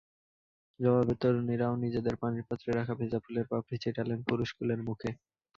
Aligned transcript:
জবাবে 0.79 1.13
তরুণীরাও 1.21 1.73
নিজেদের 1.83 2.15
পানির 2.21 2.47
পাত্রে 2.47 2.69
রাখা 2.71 2.93
ভেজা 2.99 3.19
ফুলের 3.23 3.45
পাপড়ি 3.51 3.77
ছিটালেন 3.83 4.19
পুরুষকুলের 4.27 4.79
মুখে। 4.87 5.09